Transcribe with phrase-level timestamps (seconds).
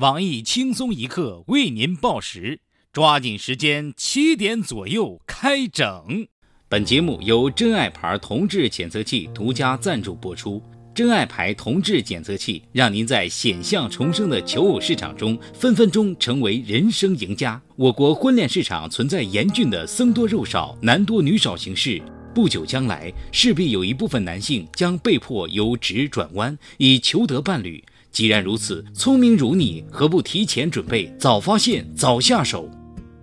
[0.00, 2.60] 网易轻松一刻为您报时，
[2.92, 6.28] 抓紧时间，七点左右开整。
[6.68, 10.62] 本节目由真爱牌同志检测器独家赞助播出。
[10.94, 17.58] 真爱牌同志检测器让您在险象重生的求偶市场中，分分钟成为人生赢家。
[17.74, 22.02] 我国婚恋市场存在严峻的僧多肉少、男多女少形势，
[22.34, 27.82] 不久将来势必有一部分男性将被迫由直转弯，以求得伴侣。
[28.12, 32.68] 既然如此，聪明如你，何不提前准备，早发现，早下手？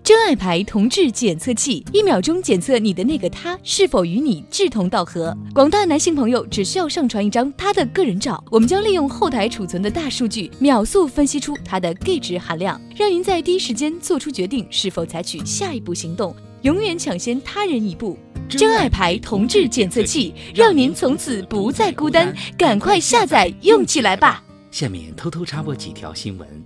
[0.03, 5.33] 真爱牌同志检测器，一秒钟检测你的那个他是否与你志同道合。
[5.53, 18.17] 广大男性朋友只需要上传一张他的个人照，我们将利用后台储存的大数据，秒速分析出他的 gay 值含量，让您在第一时间做出决定，是否采取下一步行动，永远抢先他人一步。
[18.49, 24.43] 真爱牌同志检测器，让您从此不再孤单，赶快下载用起来吧！
[24.73, 26.65] 下面偷偷插播几条新闻。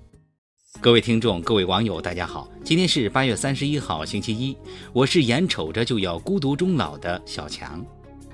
[0.80, 4.56] 各位听众、各位网友，大家好，今天是八月三十一号，星期一，
[4.94, 7.86] 我是眼瞅着就要孤独终老的小强。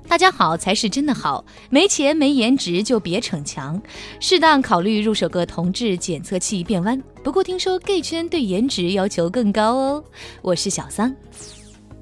[0.06, 3.82] 大家好才是真的好，没钱没颜值就别逞强，
[4.20, 7.02] 适当考虑入手个同志检测器变弯。
[7.24, 10.04] 不过听说 gay 圈对颜值要求更高哦。
[10.40, 11.12] 我是小桑。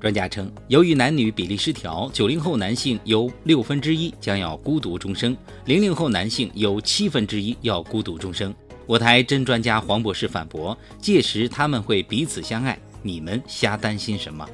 [0.03, 5.37] 专家称，由于男女比例失调，九零后男性有六分之一将要孤独终生，
[5.67, 8.53] 零零后男性有七分之一要孤独终生。
[8.85, 14.45] 我台真专家黄博士反驳：届时他们会彼此相爱，你们瞎担心什么？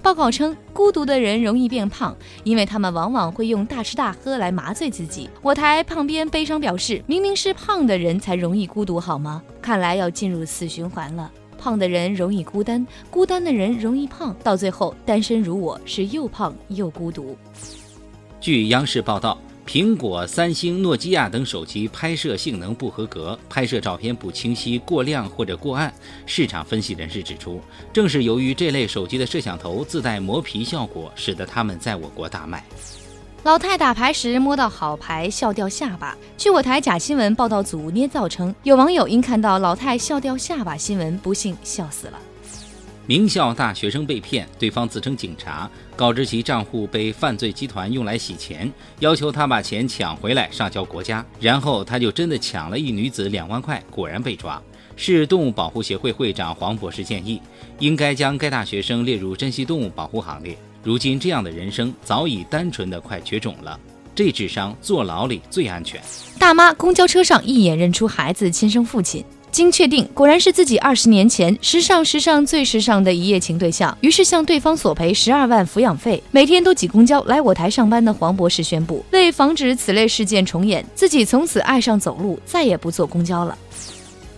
[0.00, 5.28] 报告称，孤独的人容易变胖，因为他们往往会用大吃大喝来麻醉自己。
[5.42, 9.42] 我台胖边悲伤表示：明明是胖的人才容易孤独，好吗？
[9.60, 11.28] 看来要进入死循环了。
[11.64, 17.34] 胖的人容易孤单，孤单的人容易胖，到最后单身如我是又胖又孤独。
[18.38, 25.90] 据央视报道，苹果、三星、诺基亚等手机拍摄性能不合格，拍摄照片不清晰、过亮或者过暗。
[26.26, 32.62] 市场分析人士指出，正是由于这类手机的摄像头自带磨皮效果，使得它们在我国大卖。
[33.44, 36.16] 老太打牌时摸到好牌笑掉下巴。
[36.38, 42.18] 据我台假新闻报道组捏造称，有网友因看到老太笑掉下巴新闻，不幸笑死了。
[43.04, 51.22] 名校大学生被骗，对方自称警察，告知其账户被犯罪集团用来洗钱，要求他把钱抢回来上交国家。
[51.38, 54.58] 然后他就真的抢了一女子两万块，果然被抓。
[54.96, 57.40] 市动物保护协会会长黄博士建议，
[57.78, 60.56] 应该将该大学生列入珍稀动物保护行列。
[60.82, 63.78] 如今这样的人生早已单纯的快绝种了，
[64.14, 66.00] 这智商坐牢里最安全。
[66.38, 76.22] 大妈公交车上一眼认出孩子亲生父亲，经确定果然是自己二十年前时尚时尚最时尚的一夜情对象，于是向对方索赔十二万抚养费。
[76.30, 83.56] 每天都挤公交来我台上班的黄博士宣布，为防止此类事件重演，自己从此爱上走路，再也不坐公交了。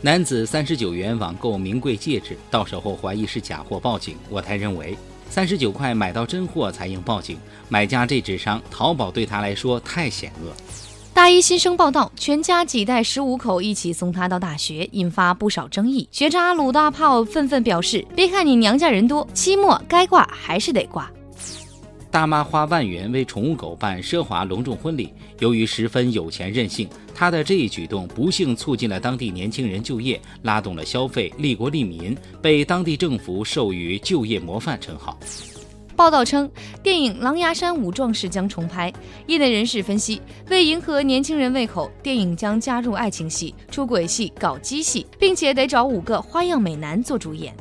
[0.03, 4.17] 男子三十九元网购名贵戒指，到手后怀疑是假货，报警。
[4.29, 4.97] 我台认为。
[5.29, 7.37] 三十九块买到真货才应报警，
[7.69, 10.53] 买家这智商，淘宝对他来说太险恶。
[11.13, 16.07] 大一新生报道，全家几代十五口一起送他到大学，引发不少争议。
[16.13, 21.11] 学渣鲁大炮愤愤表示：“别看你娘家人多，期末该挂还是得挂。”
[22.17, 35.19] 大妈花万元为宠物狗办奢华隆重婚礼，由于十分有钱任性，她的这一举动不幸促进了当地年轻人就业，拉动了消费，利国利民，被当地政府授予就业模范称号。
[35.95, 36.51] 报道称，
[36.83, 38.91] 电影《狼牙山五壮士》将重拍，
[39.27, 47.55] 业内人士分析，为迎合年轻人胃口，电影将加入爱情戏、出轨戏、搞基戏，并且得找五个花样美男做主演。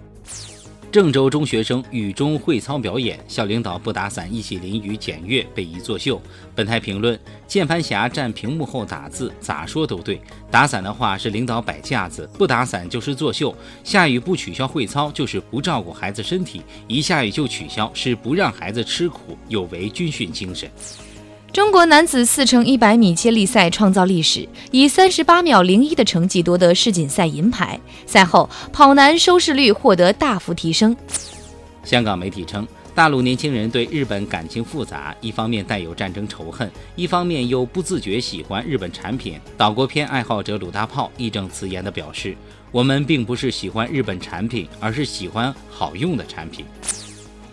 [0.96, 6.22] 郑州中学生雨中会操表演，校领导不打伞一起淋雨检阅，被疑作秀。
[6.56, 10.22] 本台评论：键盘侠站屏幕后打字，咋说都对。
[10.50, 13.54] 打伞的话是领导摆架子，不打伞就是作秀。
[13.84, 20.72] 下雨不取消会操就是不照顾孩子身体，一下雨就取消是不让孩子吃苦，有违军训精神。
[21.56, 27.80] 中国男子四乘一百米接力赛创造历史，以三十八秒零一的成绩夺得世锦赛银牌。
[28.06, 30.94] 赛后，跑男收视率获得大幅提升。
[31.86, 39.40] 香港媒体称，大陆年轻人对日本感情复杂，一方面带有战争仇恨，一方面又不自觉喜欢日本产品。
[39.56, 42.36] 岛国片爱好者鲁大炮义正辞严地表示
[42.70, 46.66] ：“我们并不是喜欢日本产品，而是喜欢好用的产品。”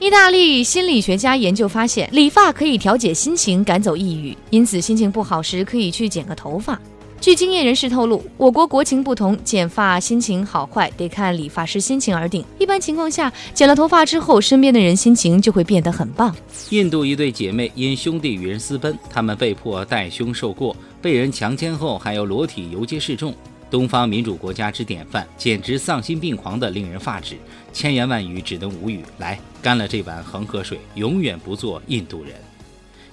[0.03, 6.77] 意大利心理学家研究发现，理发可以调节心情，赶走抑郁，因此心情不好时可以去剪个头发。
[7.21, 12.45] 据经验人士透露，我国国情不同，剪发心情好坏得看理发师心情而定。
[12.59, 16.35] 一般情况下，剪了头发之后，身边的人心情就会变得很棒。
[16.71, 23.33] 印度一对姐妹因兄弟与人私奔，他们被迫带兄受过，被人强奸后还要裸体游街示众。
[23.73, 27.39] 东方民主国家之典范，简直丧心病狂的令人发指，
[27.73, 29.03] 千言万语只能无语。
[29.17, 32.35] 来，干了这碗恒河水，永远不做印度人。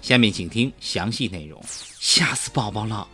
[0.02, 1.64] 下面请听详细内容，
[1.98, 3.08] 吓死宝宝了！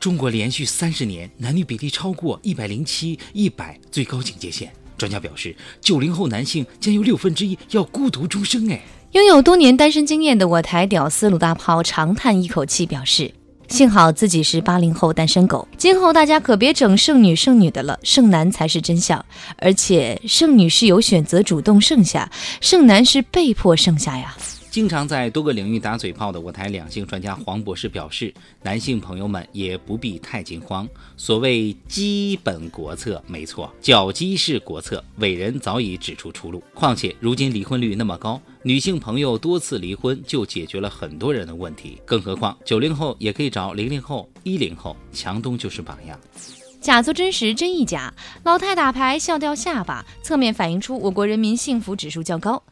[0.00, 8.68] 中国连续三十年男女比例超过一百零七一百最高警戒线，专家表示，九零后男性将有六分之一要孤独终生。
[8.72, 13.32] 哎，拥有多年单身经验的我台屌丝鲁大炮长叹一口气，表示。
[13.68, 19.24] 幸好自己是八零后单身狗，今后大家可别整剩女剩女的了，剩男才是真相。
[19.58, 22.28] 而且剩女是有选择主动剩下，
[22.60, 24.34] 剩男是被迫剩下呀。
[24.78, 28.32] 经常在多个领域打嘴炮的我台两性专家黄博士表示，
[28.62, 30.88] 男性朋友们也不必太惊慌。
[31.16, 36.62] 所谓基本国策，没错，脚基是国策，伟人早已指出出路。
[36.74, 42.00] 况且如今离婚率那么高，女性朋友多次离婚就解决了很多人的问题。
[42.04, 46.16] 更何况九零后也可以找零零后、一零后，强东就是榜样。
[46.80, 48.14] 假作真实，真亦假。
[48.44, 52.62] 老太打牌笑掉下巴，侧面反映出我国人民幸福指数较高。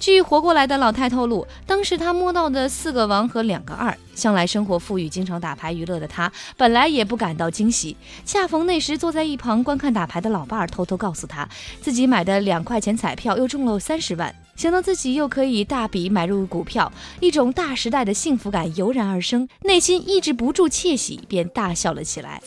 [0.00, 7.94] 据活过来的老太透露，当时她摸到的四个王和两个二，向来生活富裕、经常打牌娱乐的她，本来也不感到惊喜。
[8.24, 11.46] 恰逢那时坐在一旁观看打牌的老伴儿偷偷告诉她，
[11.82, 22.40] 自己买的两块钱彩票又中了三十万，想到自己又可以大笔买入股票，一种大时代的幸福感油然而生，内心抑制不住窃喜，便大笑了起来。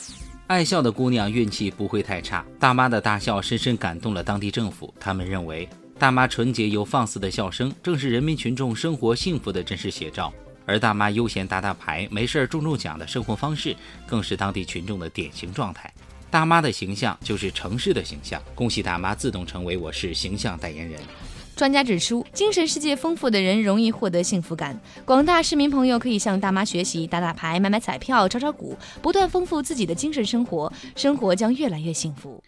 [0.47, 5.69] 爱笑的姑娘运气不会太差，大妈的大笑深深感动了当地政府，他们认为。
[6.03, 10.33] 大妈纯洁又放肆的笑声，正是人民群众生活幸福的真实写照。
[10.65, 13.73] 而大妈悠闲打打牌、没事中中奖的生活方式，
[14.05, 15.89] 更是当地群众的典型状态。
[16.29, 18.41] 大妈的形象就是城市的形象。
[18.53, 21.00] 恭喜大妈自动成为我市形象代言人。
[21.55, 24.77] 专家指出，精神世界丰富的人容易获得幸福感。
[25.05, 32.44] 广大市民朋友可以向大妈学习，打打牌、买买彩票、炒炒股，不断丰富自己的精神生活，生活将越来越幸福。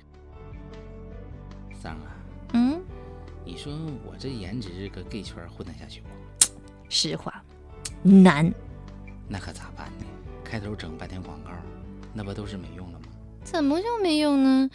[1.82, 2.15] 三啊，嗯。
[3.56, 3.74] 你说
[4.06, 6.10] 我这颜值搁 gay 圈混得下去不？
[6.90, 7.42] 实话，
[8.04, 8.54] 难。
[9.30, 10.06] 那可咋办呢？
[10.44, 11.52] 开头整半天广告，
[12.14, 13.06] 那不都是没用了吗？
[13.46, 14.70] 怎么就没用呢？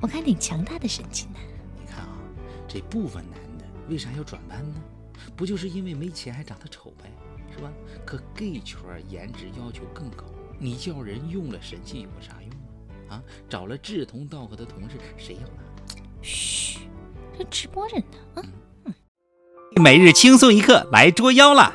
[0.00, 1.38] 我看挺强大的神器呢。
[1.78, 2.18] 你看啊，
[2.66, 4.82] 这部分男的为啥要转班呢？
[5.36, 7.12] 不就是因为没钱还长得丑呗，
[7.52, 7.72] 是吧？
[8.04, 10.24] 可 gay 圈颜值要求更高，
[10.58, 12.50] 你叫人用了神器有啥用
[13.08, 13.14] 啊？
[13.14, 16.02] 啊，找了志同道合的同事，谁要呢？
[16.20, 16.73] 嘘。
[17.36, 18.04] 这直播着呢
[18.34, 18.42] 啊！
[19.82, 21.74] 每日轻松一刻来捉妖了，